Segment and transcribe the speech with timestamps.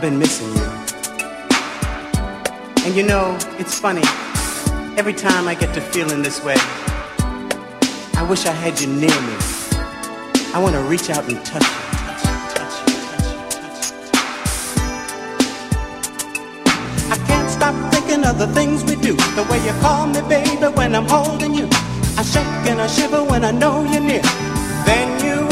[0.00, 0.64] I've been missing you.
[2.86, 4.00] And you know, it's funny.
[4.96, 6.54] Every time I get to feeling this way,
[8.16, 9.36] I wish I had you near me.
[10.54, 11.68] I want to reach out and touch you.
[17.12, 19.12] I can't stop thinking of the things we do.
[19.36, 21.68] The way you call me, baby, when I'm holding you.
[22.16, 24.22] I shake and I shiver when I know you're near.
[24.86, 25.49] Then you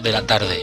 [0.00, 0.62] de la tarde.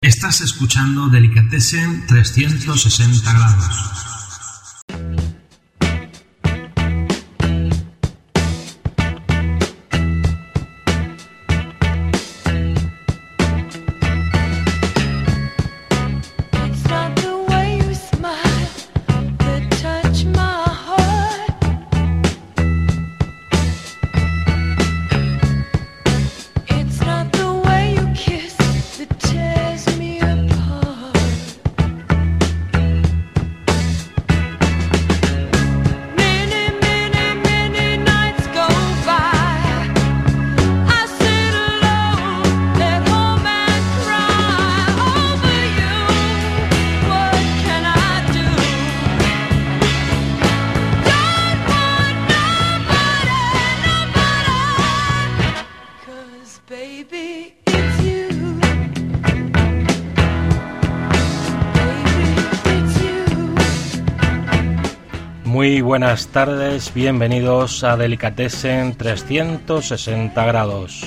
[0.00, 4.11] Estás escuchando Delicatessen 360 grados.
[65.92, 71.04] Buenas tardes, bienvenidos a Delicatessen 360 grados.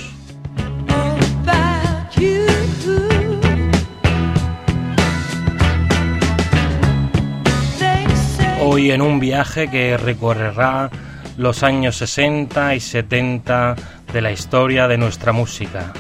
[8.62, 10.92] Hoy en un viaje que recorrerá
[11.36, 13.76] los años 60 y 70
[14.14, 15.94] de la historia de nuestra música.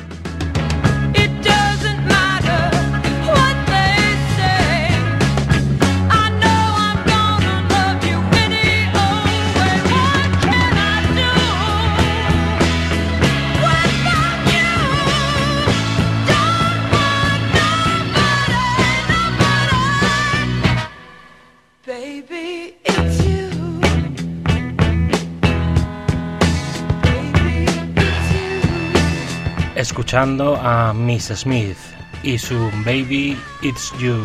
[30.17, 31.77] A Miss Smith
[32.23, 34.15] y su Baby It's You.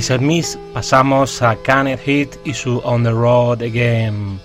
[0.00, 4.40] De Miss pasamos a Kenneth Hit y su On the Road Again.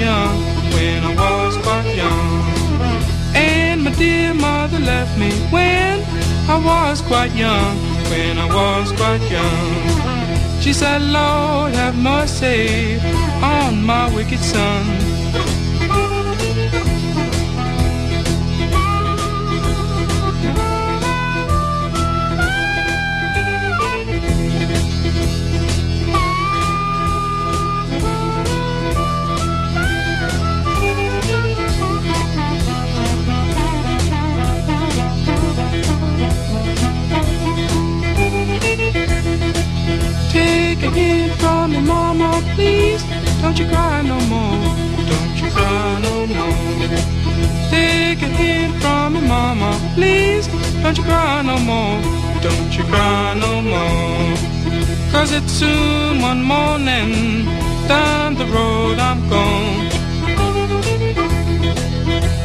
[0.00, 0.36] Young,
[0.74, 2.40] when I was quite young.
[3.34, 6.02] And my dear mother left me when
[6.48, 7.76] I was quite young,
[8.10, 10.60] when I was quite young.
[10.60, 12.98] She said, Lord, have mercy
[13.42, 14.99] on my wicked son.
[50.00, 50.46] Please.
[50.82, 51.98] Don't you cry no more.
[52.46, 54.36] Don't you cry no more.
[55.12, 57.10] Cause it's soon one morning.
[57.94, 59.88] Down the road I'm gone.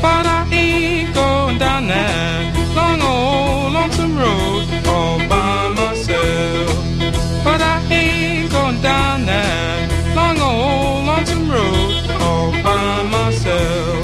[0.06, 2.44] But I ain't going down that
[2.80, 6.70] long old lonesome road all by myself.
[7.46, 9.84] But I ain't going down that
[10.18, 11.94] long old lonesome road
[12.26, 14.04] all by myself.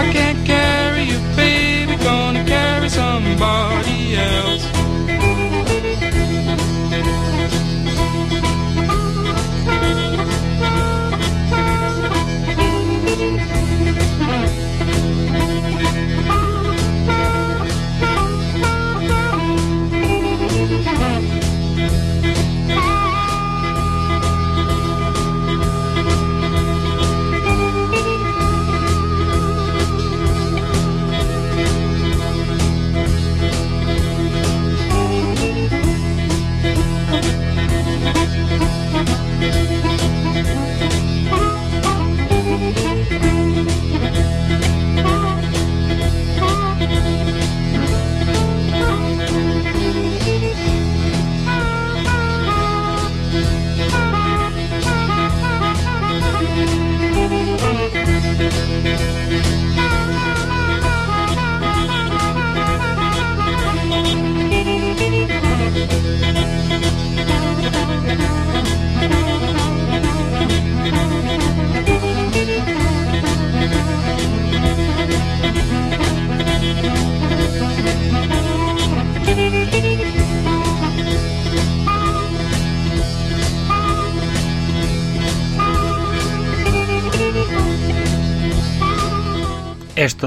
[0.00, 0.85] I can't carry
[2.96, 3.95] somebody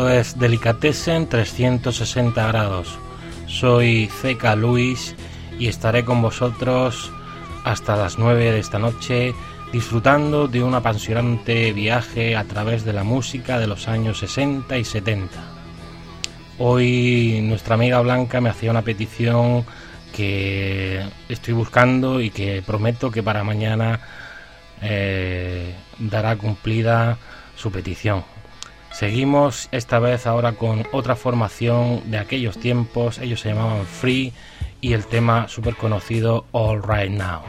[0.08, 2.98] Es Delicatessen 360 grados.
[3.48, 5.16] Soy Zeca Luis
[5.60, 7.12] y estaré con vosotros
[7.66, 9.34] hasta las 9 de esta noche
[9.74, 14.86] disfrutando de un apasionante viaje a través de la música de los años 60 y
[14.86, 15.38] 70.
[16.60, 19.66] Hoy nuestra amiga Blanca me hacía una petición
[20.16, 24.00] que estoy buscando y que prometo que para mañana
[24.82, 27.18] eh, dará cumplida
[27.58, 28.24] su petición.
[28.92, 34.34] Seguimos esta vez ahora con otra formación de aquellos tiempos, ellos se llamaban Free
[34.82, 37.42] y el tema súper conocido All Right Now.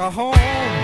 [0.00, 0.79] her home.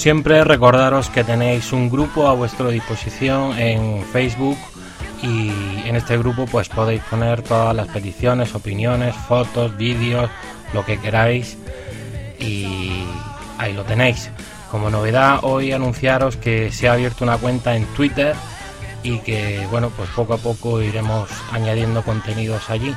[0.00, 4.56] Siempre, recordaros que tenéis un grupo a vuestra disposición en Facebook
[5.22, 5.50] y
[5.84, 10.30] en este grupo pues podéis poner todas las peticiones, opiniones, fotos, vídeos,
[10.72, 11.58] lo que queráis
[12.38, 13.04] y
[13.58, 14.30] ahí lo tenéis.
[14.70, 18.34] Como novedad, hoy anunciaros que se ha abierto una cuenta en Twitter
[19.02, 22.94] y que bueno, pues poco a poco iremos añadiendo contenidos allí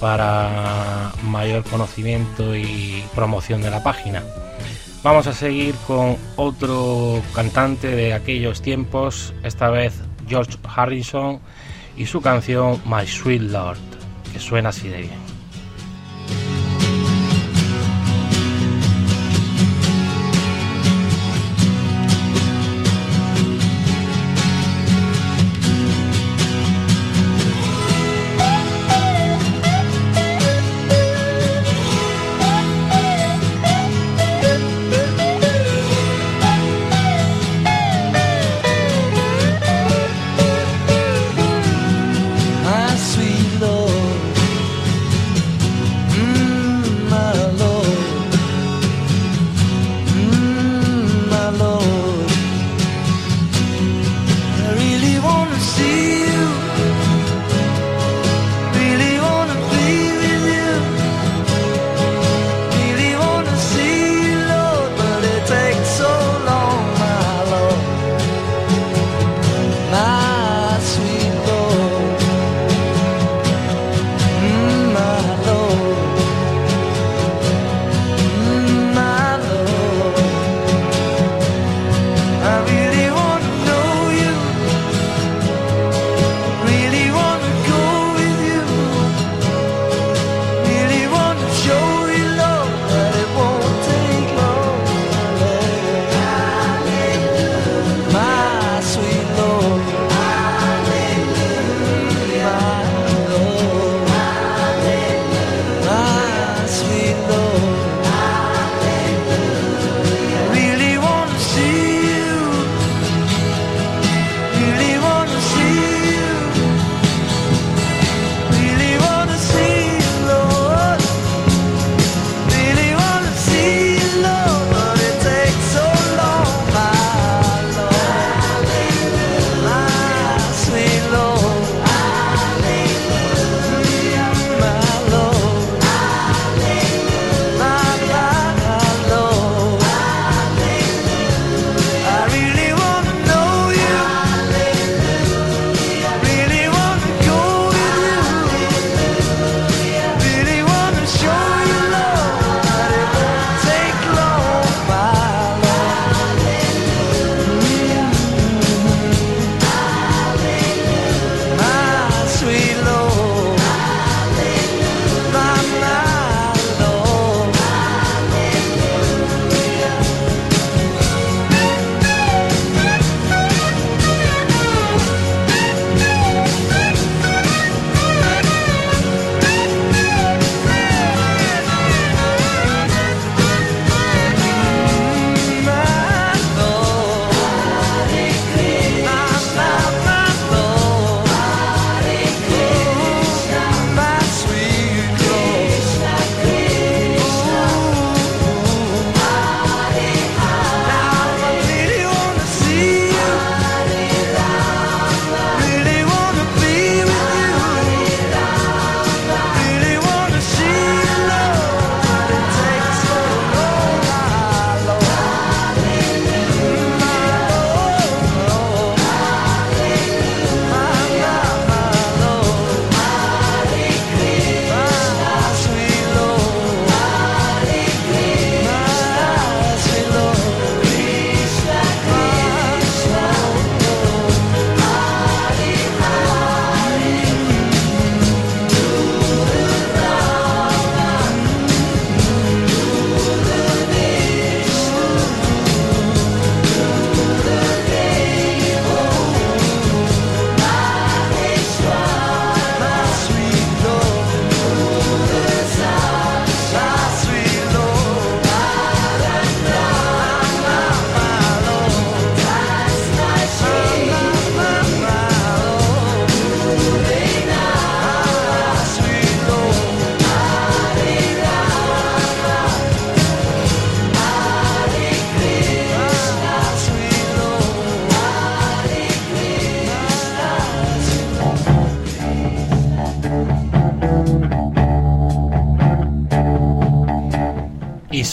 [0.00, 4.22] para mayor conocimiento y promoción de la página.
[5.02, 9.94] Vamos a seguir con otro cantante de aquellos tiempos, esta vez
[10.28, 11.40] George Harrison
[11.96, 13.78] y su canción My Sweet Lord,
[14.30, 15.29] que suena así de bien.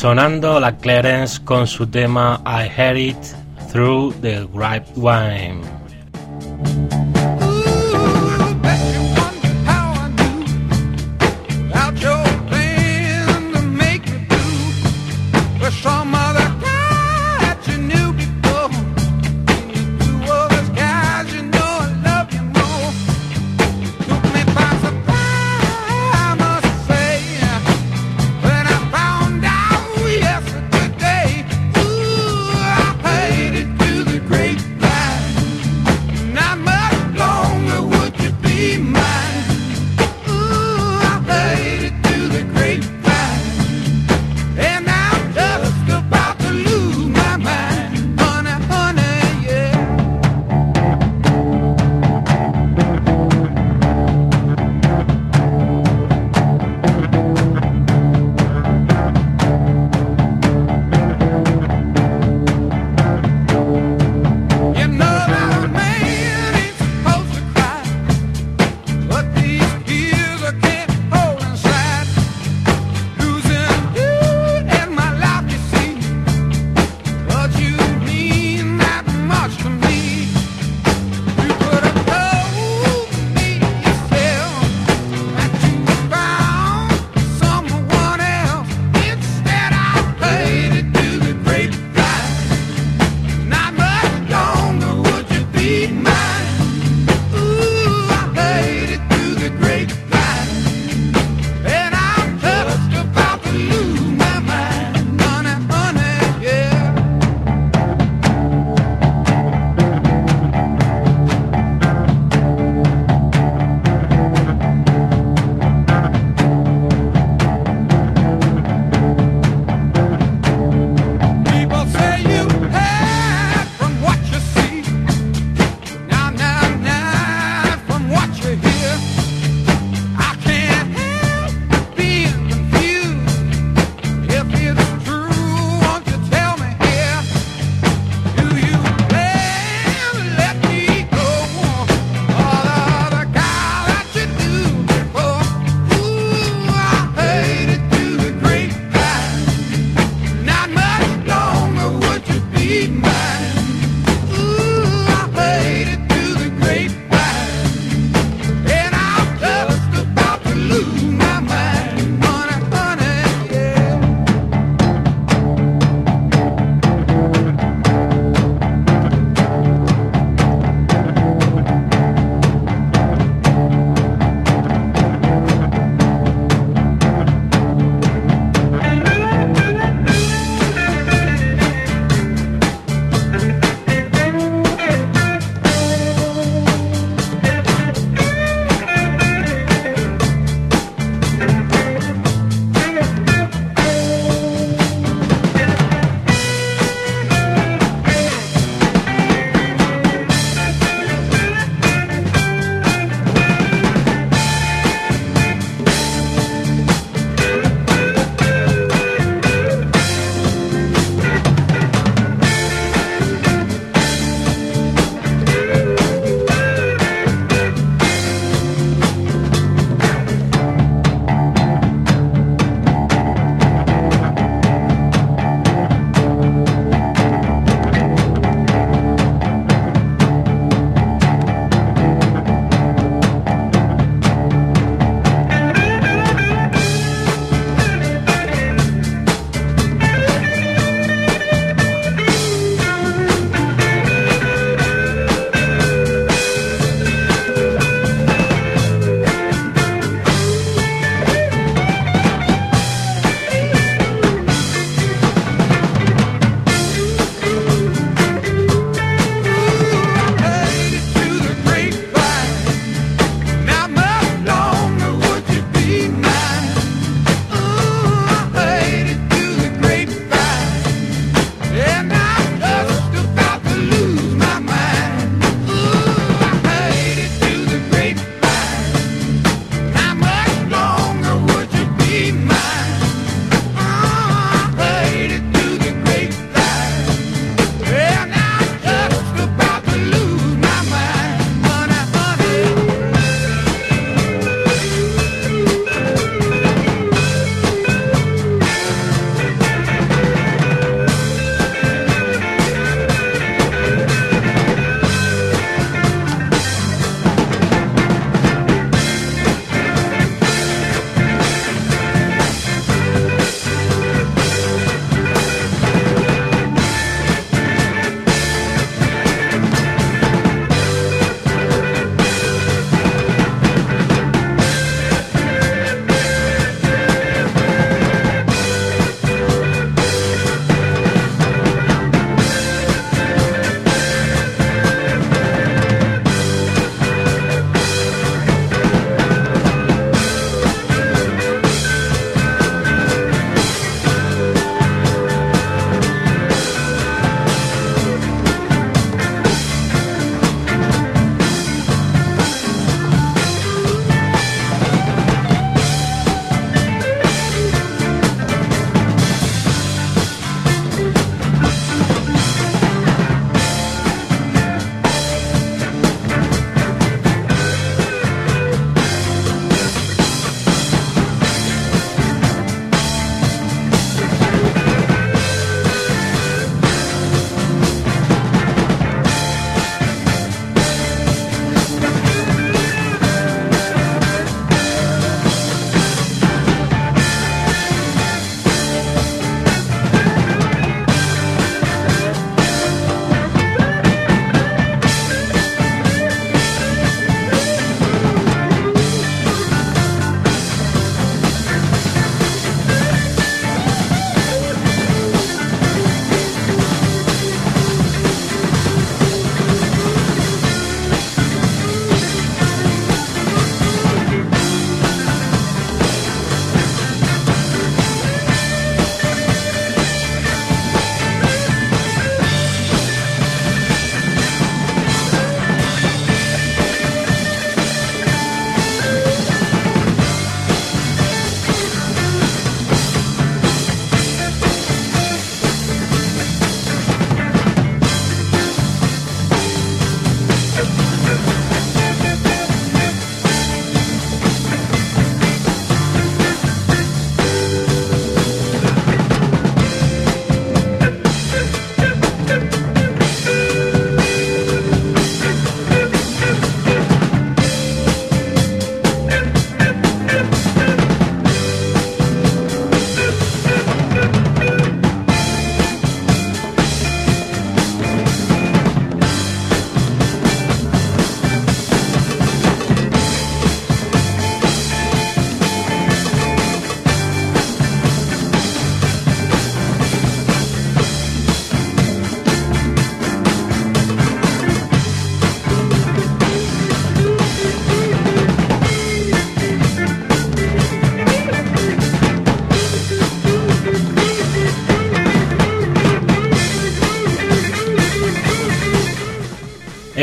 [0.08, 3.36] sonando la Clarence con su tema I Heard It
[3.70, 5.77] Through the Grapevine.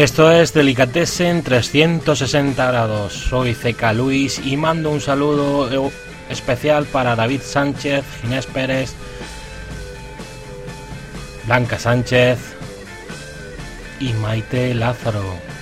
[0.05, 3.15] Esto es Delicatessen 360 grados.
[3.15, 5.91] Soy CK Luis y mando un saludo eh,
[6.29, 8.93] especial para David Sánchez, Ginés Pérez,
[11.47, 12.39] Blanca Sánchez
[13.99, 15.54] y Maite Lázaro.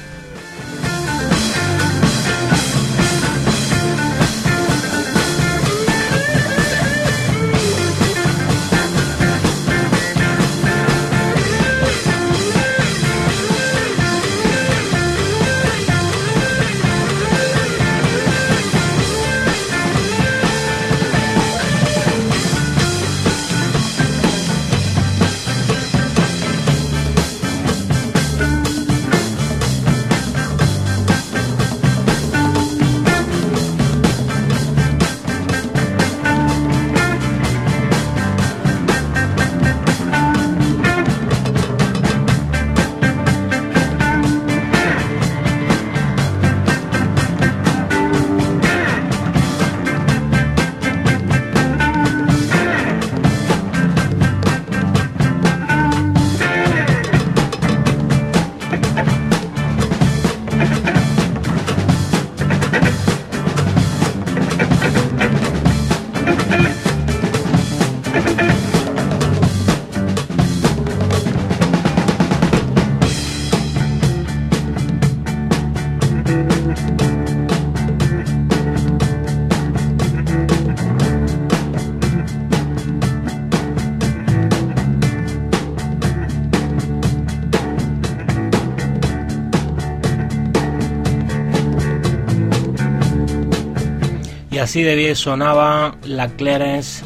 [94.62, 97.04] Así de bien sonaba la Clarence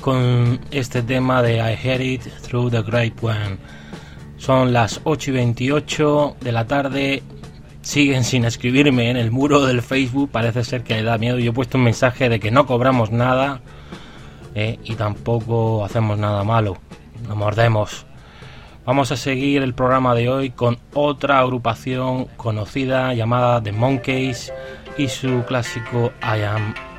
[0.00, 3.58] con este tema de I Heard It Through the Grapevine.
[4.38, 7.22] Son las 8 y 28 de la tarde.
[7.80, 10.30] Siguen sin escribirme en el muro del Facebook.
[10.32, 11.38] Parece ser que le da miedo.
[11.38, 13.60] Yo he puesto un mensaje de que no cobramos nada
[14.56, 16.76] eh, y tampoco hacemos nada malo.
[17.28, 18.04] No mordemos.
[18.84, 24.52] Vamos a seguir el programa de hoy con otra agrupación conocida llamada The Monkeys
[24.98, 26.74] y su clásico I Am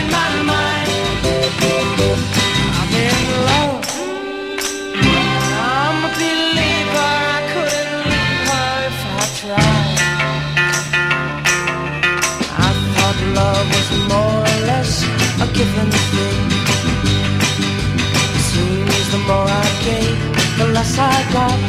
[0.00, 0.90] in my mind.
[2.78, 3.18] I'm in
[3.48, 3.84] love.
[5.64, 7.10] I'm a believer.
[7.36, 9.98] I couldn't leave her if I tried.
[12.66, 14.92] I thought love was more or less
[15.40, 16.42] a given thing.
[18.50, 20.18] Seems the more I gave,
[20.58, 21.60] the less I got.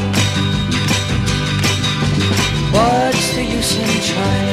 [2.76, 4.53] What's the use in trying?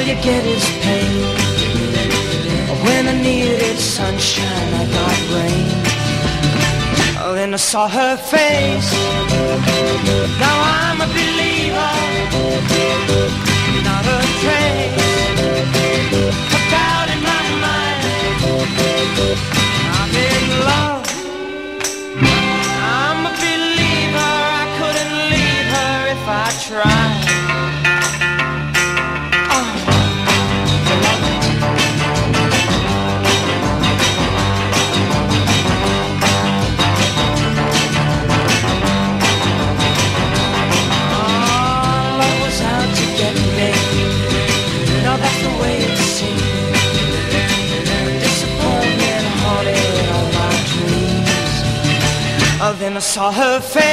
[0.00, 1.20] All you get is pain.
[2.84, 5.68] When I needed sunshine, I got rain.
[7.36, 8.92] Then I saw her face.
[10.40, 10.79] Now I'm
[53.60, 53.89] Face.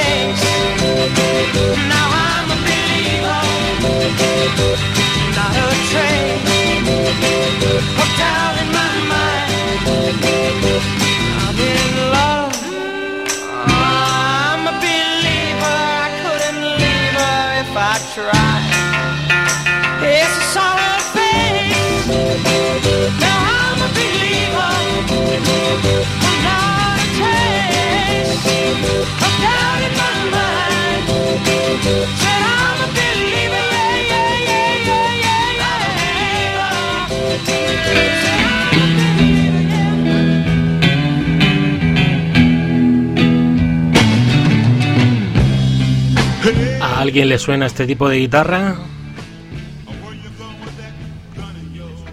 [47.38, 48.76] suena este tipo de guitarra?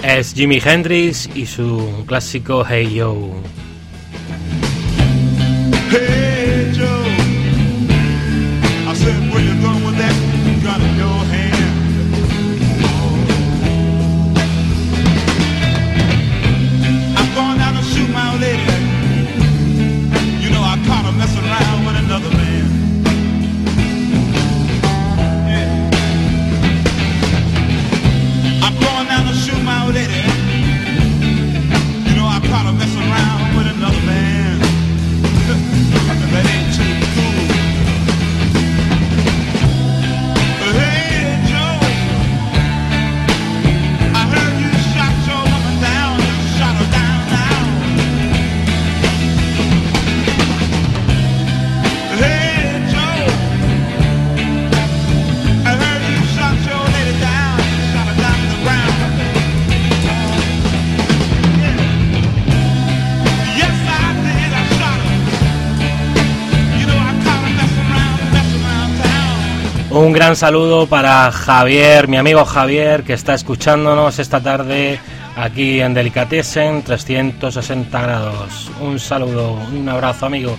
[0.02, 3.14] Es Jimi Hendrix y su clásico Hey Yo.
[70.04, 75.00] un gran saludo para Javier, mi amigo Javier, que está escuchándonos esta tarde
[75.34, 78.70] aquí en Delicatessen 360 grados.
[78.80, 80.58] Un saludo, un abrazo, amigo.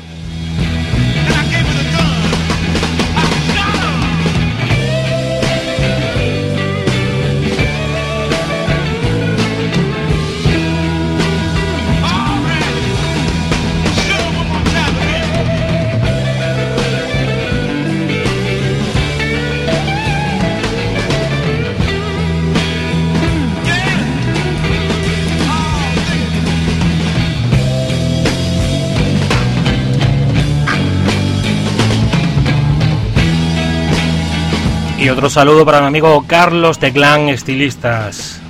[35.06, 38.42] Y otro saludo para mi amigo Carlos Teclán Estilistas.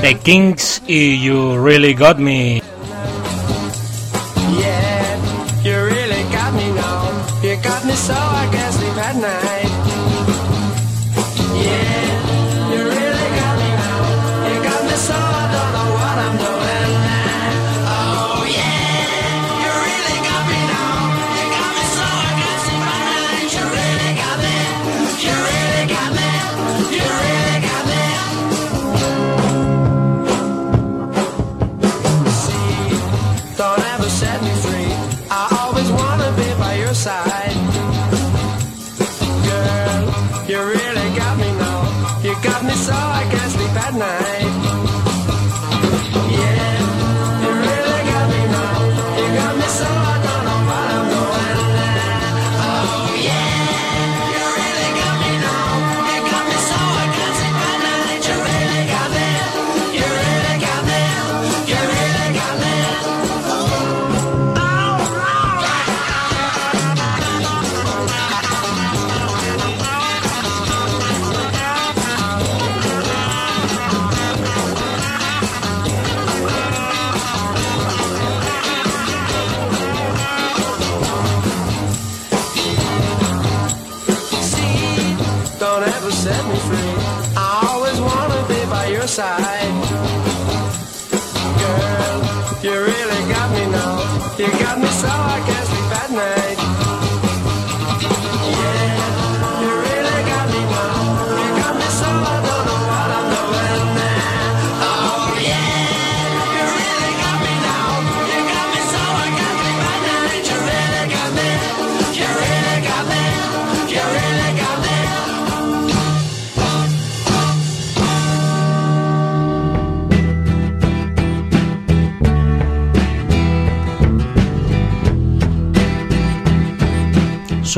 [0.00, 2.62] The Kings y You Really Got Me.
[4.54, 5.18] Yeah,
[5.64, 7.42] you really got me now.
[7.42, 8.67] You got me so I guess.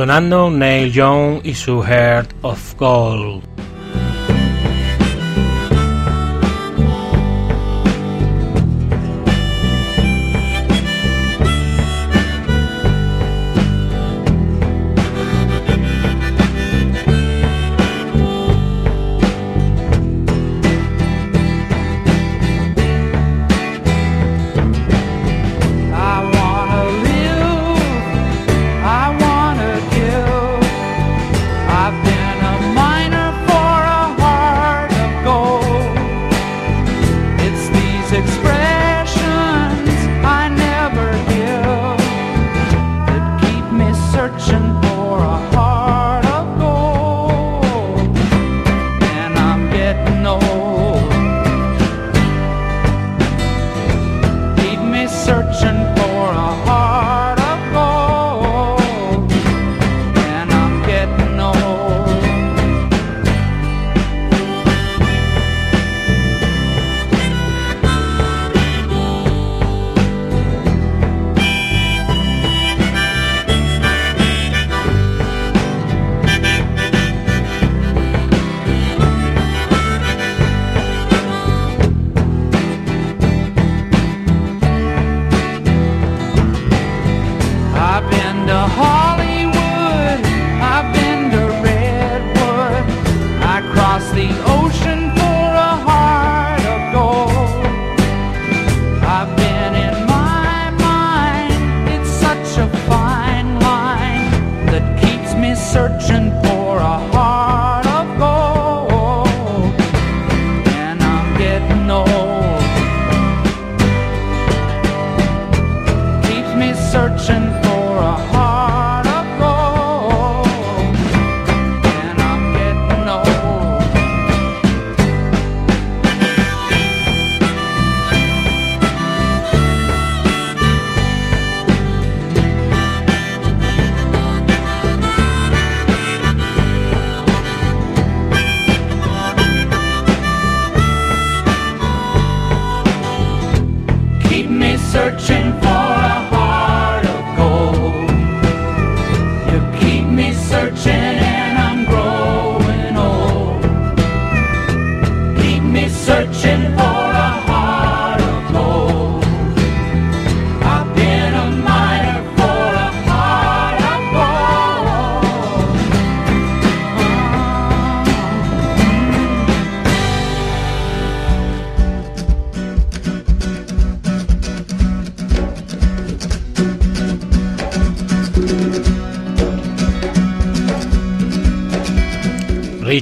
[0.00, 3.42] sonando Neil Young y su Heart of Gold.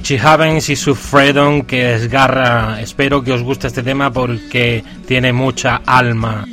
[0.09, 2.81] Richie Havens y su Freedom que desgarra.
[2.81, 6.47] Espero que os guste este tema porque tiene mucha alma.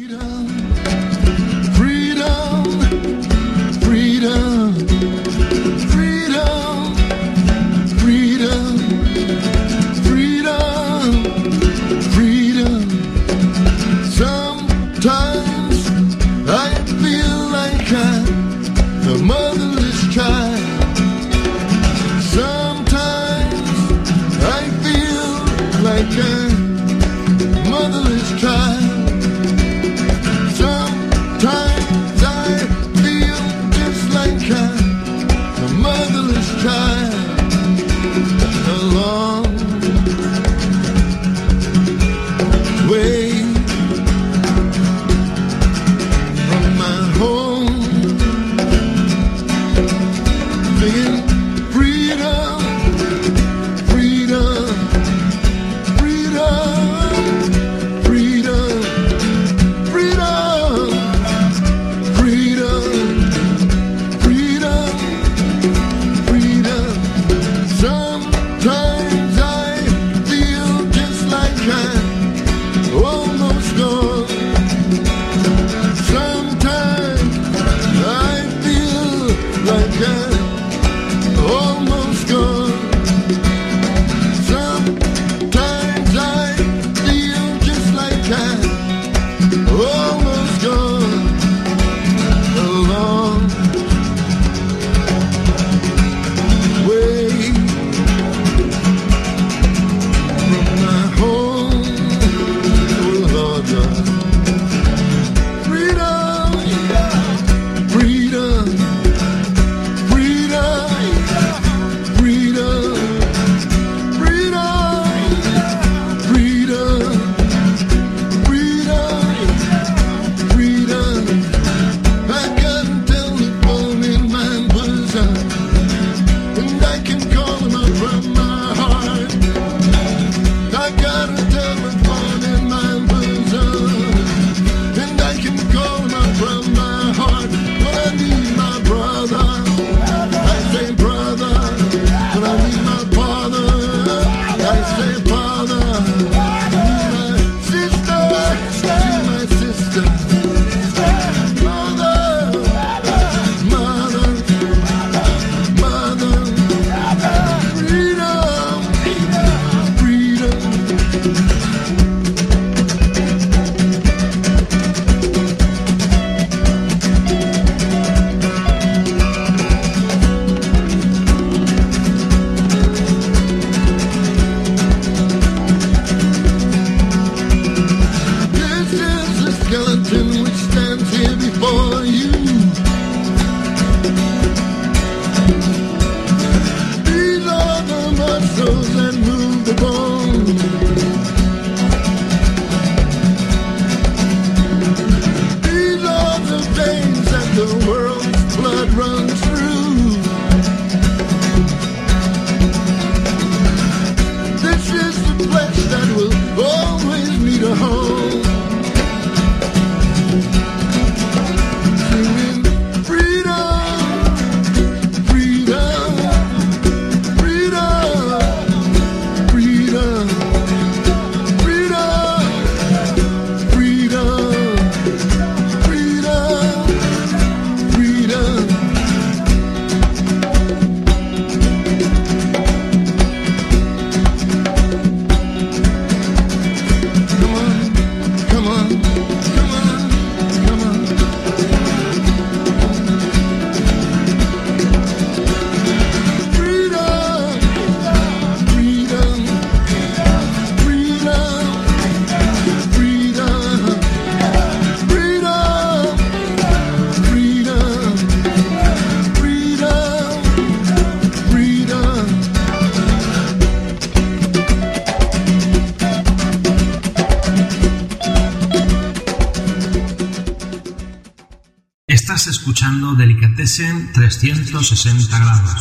[273.78, 275.72] Delicatessen 360 grados.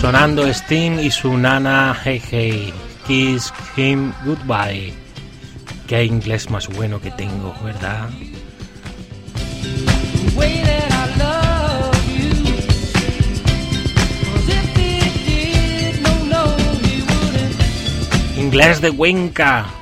[0.00, 2.74] Sonando Sting y su nana Hey Hey.
[3.06, 4.92] Kiss him goodbye.
[5.86, 8.08] Qué inglés más bueno que tengo, ¿verdad?
[18.52, 19.81] Inglés de Cuenca.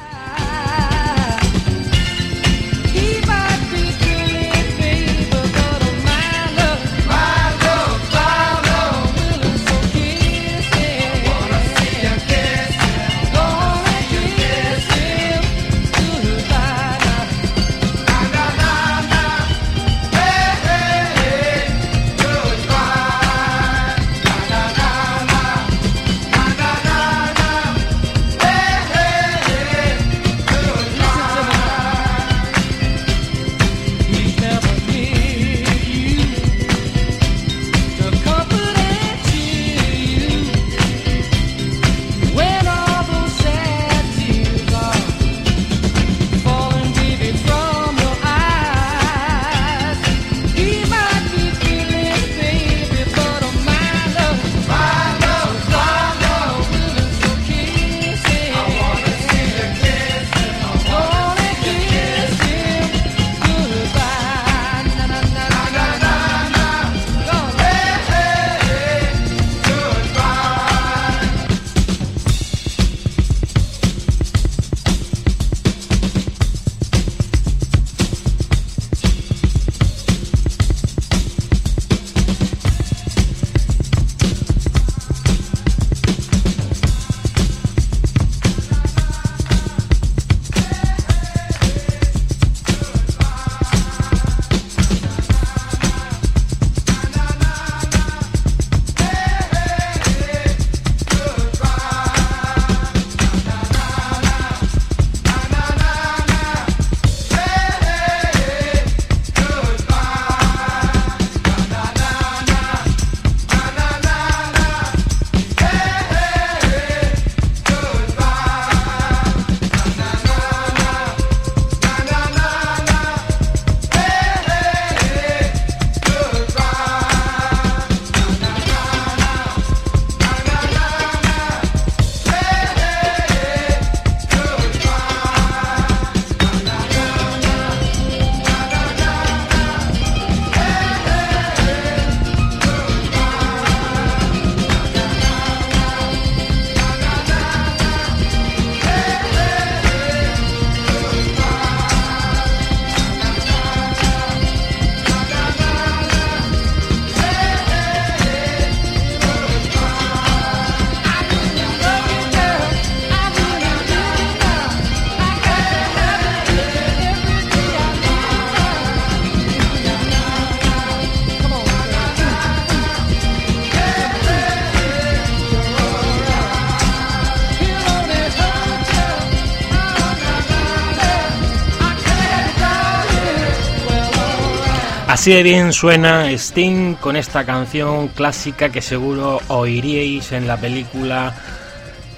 [185.21, 191.35] Así de bien suena Sting con esta canción clásica que seguro oiríais en la película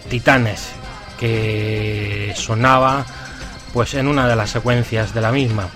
[0.08, 0.70] Titanes,
[1.18, 3.04] que sonaba
[3.72, 5.68] pues en una de las secuencias de la misma.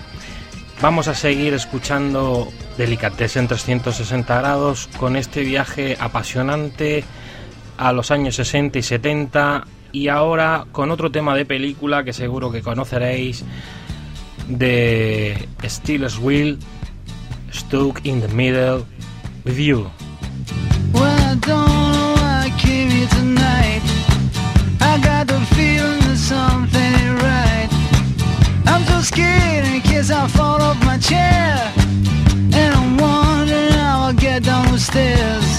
[0.81, 2.47] Vamos a seguir escuchando
[2.77, 7.03] Delicatessen 360 grados con este viaje apasionante
[7.77, 12.53] a los años 60 y 70 y ahora con otro tema de película que seguro
[12.53, 13.43] que conoceréis
[14.47, 16.59] de Steelers Wheel
[17.57, 18.85] stuck in the middle
[19.43, 19.89] with you.
[20.93, 23.81] Well, I don't know what to do tonight.
[24.79, 27.69] I got the feeling there's something right.
[28.67, 31.73] I'm so scared in case I fall off my chair.
[32.59, 35.49] And I'm wondering how I'll get down the stairs.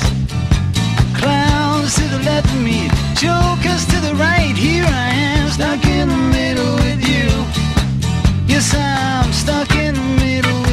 [1.21, 4.55] Clowns to the left of me, jokers to the right.
[4.57, 7.29] Here I am, stuck in the middle with you.
[8.47, 10.68] Yes, I'm stuck in the middle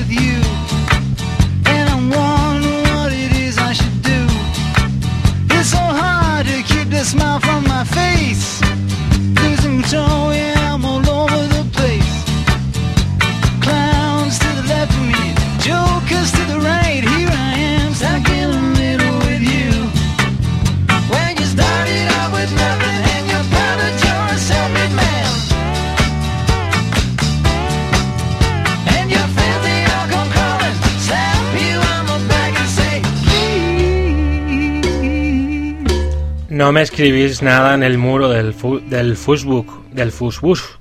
[36.66, 40.80] No me escribís nada en el muro del, fu del Facebook, del Facebook,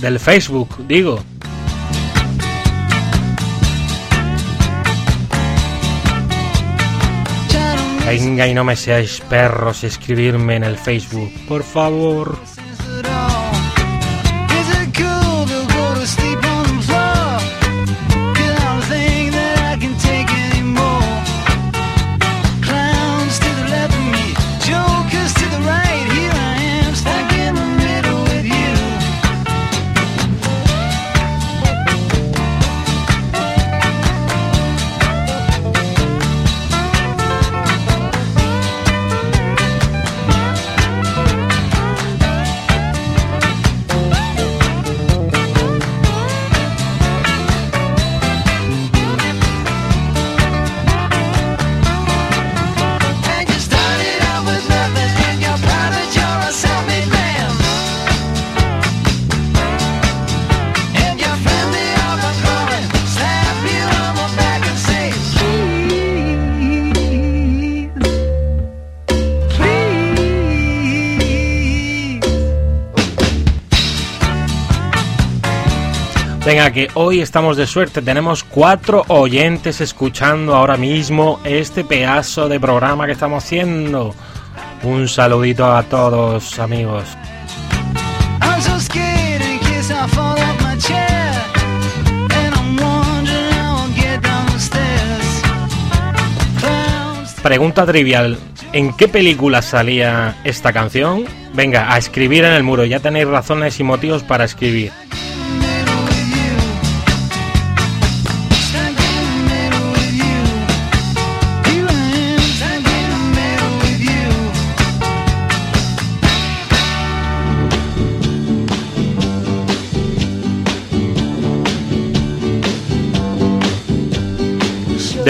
[0.00, 1.22] del Facebook, digo.
[8.04, 12.36] Venga y no me seáis perros escribirme en el Facebook, por favor.
[76.50, 78.02] Venga, que hoy estamos de suerte.
[78.02, 84.16] Tenemos cuatro oyentes escuchando ahora mismo este pedazo de programa que estamos haciendo.
[84.82, 87.04] Un saludito a todos, amigos.
[97.44, 98.36] Pregunta trivial.
[98.72, 101.26] ¿En qué película salía esta canción?
[101.54, 102.84] Venga, a escribir en el muro.
[102.84, 104.90] Ya tenéis razones y motivos para escribir.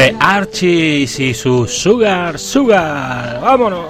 [0.00, 3.38] The Archies y su Sugar Sugar.
[3.42, 3.84] ¡Vámonos!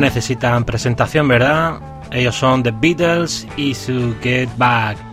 [0.00, 1.78] necesitan presentación, ¿verdad?
[2.10, 5.09] Ellos son The Beatles y su Get Back.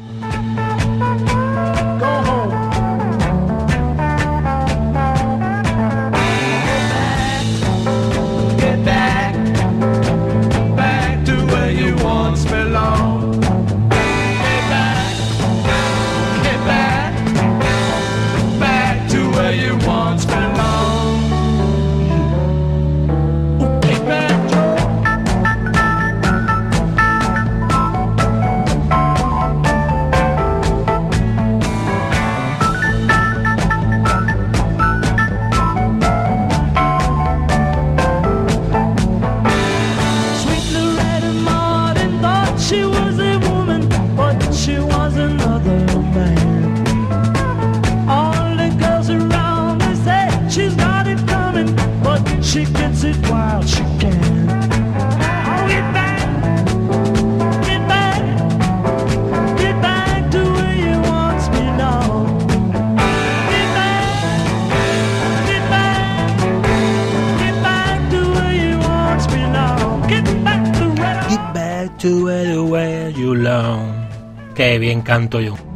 [75.08, 75.67] Canto yo.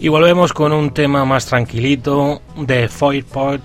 [0.00, 3.62] Y volvemos con un tema más tranquilito de Foyport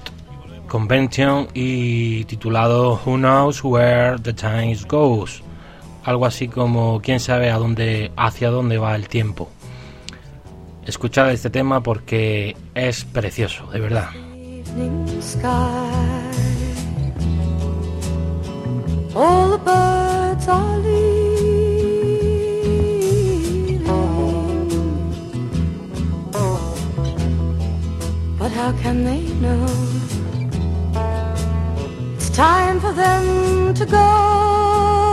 [0.67, 5.43] Convention y titulado Who Knows Where the Time Goes.
[6.03, 9.49] Algo así como quién sabe a dónde, hacia dónde va el tiempo.
[10.85, 14.09] Escuchad este tema porque es precioso, de verdad.
[19.15, 21.12] All.
[28.53, 29.65] how can they know?
[32.15, 35.12] It's time for them to go.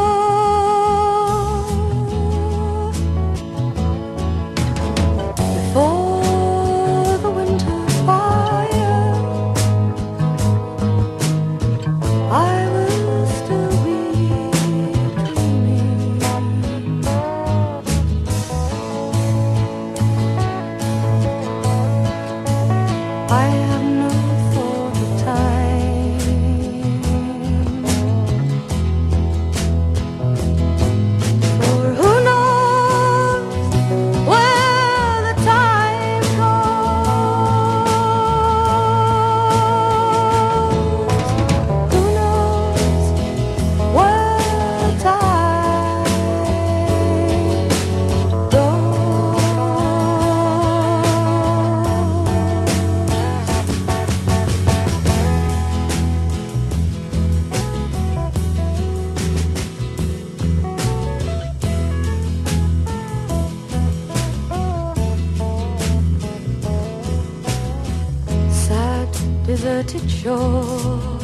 [70.23, 71.19] shore.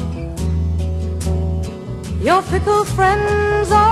[2.22, 3.85] Your fickle friends are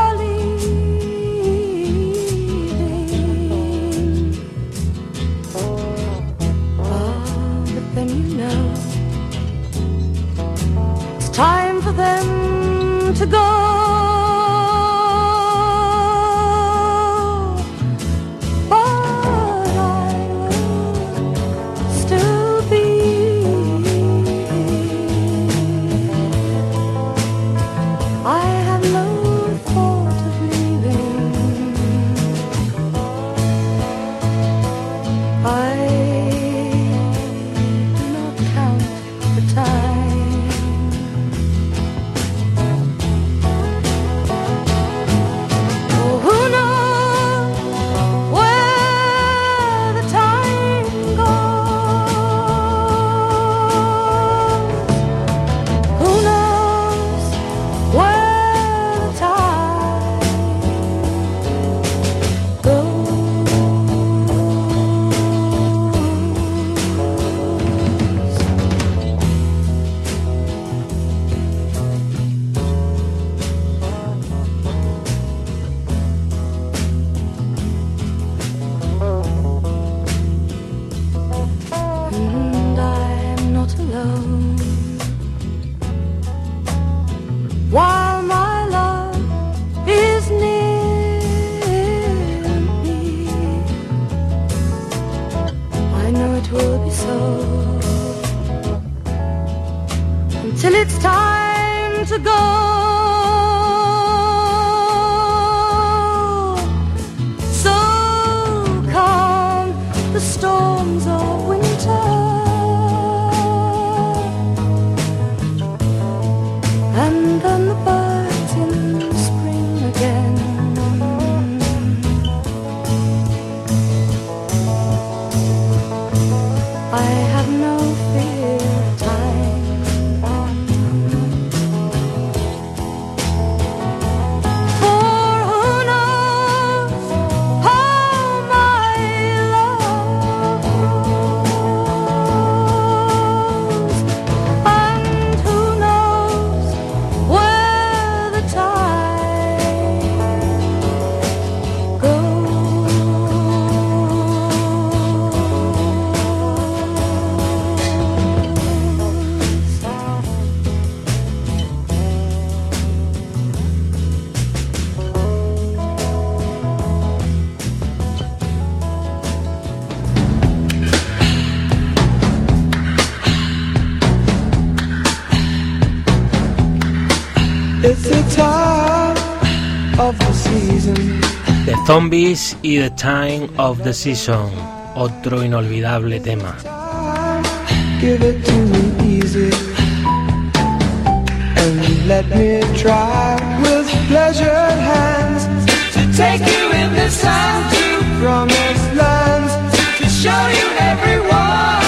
[193.62, 195.46] with pleasured hands
[195.94, 197.86] to take you in this time to
[198.20, 199.52] promised lands
[199.98, 201.83] to show you everyone.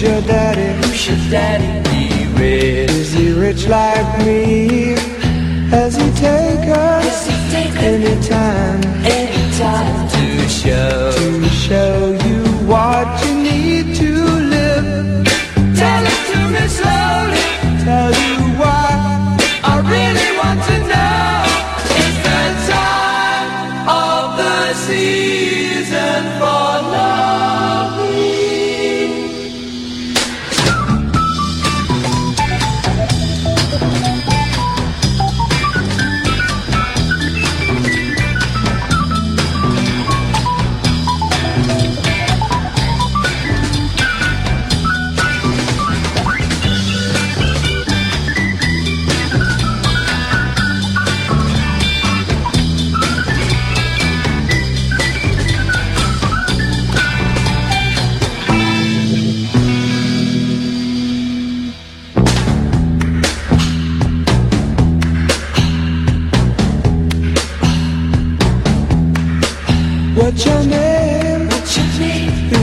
[0.00, 0.86] Who's your daddy?
[0.86, 1.90] Who's your daddy?
[1.90, 2.90] be rich.
[2.90, 4.94] Is he rich like me?
[5.68, 7.04] Has he take us?
[7.04, 8.82] Has he take anytime?
[9.04, 14.10] Anytime to show to show you what you need to
[14.54, 15.26] live.
[15.76, 17.84] Tell it to me slowly.
[17.84, 18.19] Tell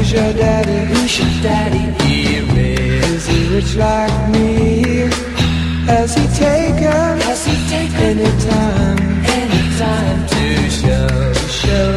[0.07, 0.85] Who's your daddy?
[0.93, 2.03] Who's your daddy?
[2.05, 3.03] He rich.
[3.11, 5.09] Is he rich like me?
[5.85, 7.19] Has he taken?
[7.27, 9.25] Has he taken any time?
[9.25, 11.97] Any time to show show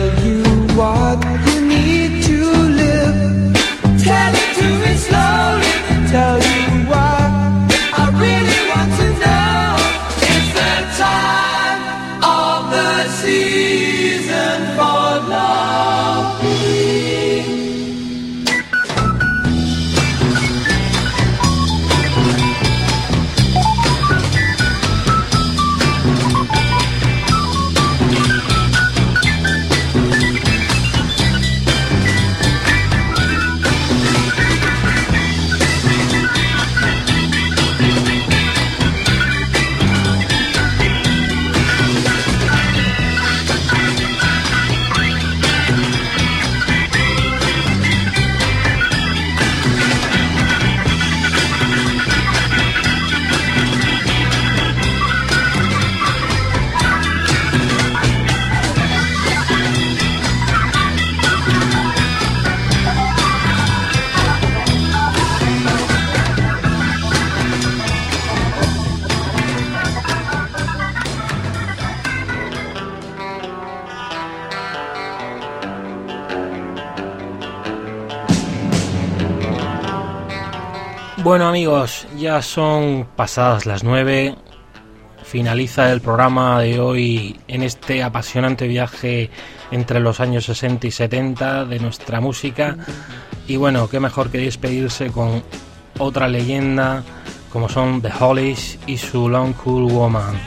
[82.31, 84.37] ya son pasadas las 9,
[85.25, 89.31] finaliza el programa de hoy en este apasionante viaje
[89.73, 92.77] entre los años 60 y 70 de nuestra música.
[93.49, 95.43] Y bueno, qué mejor que despedirse con
[95.99, 97.03] otra leyenda
[97.53, 100.39] como son The Hollies y su Long Cool Woman.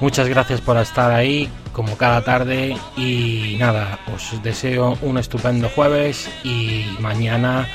[0.00, 2.76] Muchas gracias por estar ahí como cada tarde.
[2.96, 7.66] Y nada, os deseo un estupendo jueves y mañana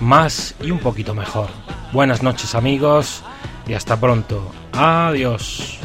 [0.00, 1.48] más y un poquito mejor.
[1.92, 3.22] Buenas noches amigos
[3.66, 4.50] y hasta pronto.
[4.72, 5.78] Adiós.